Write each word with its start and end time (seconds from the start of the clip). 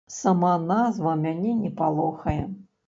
Сама 0.13 0.53
назва 0.71 1.13
мяне 1.27 1.55
не 1.63 1.73
палохае. 1.81 2.41